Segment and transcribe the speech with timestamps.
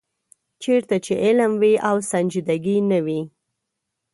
[0.63, 3.21] چېرته چې علم وي او سنجیدګي نه وي.